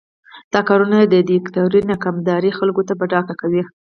[0.53, 3.63] دا کارونه د دیکتاتورۍ ناکارآمدي خلکو ته په ډاګه کوي.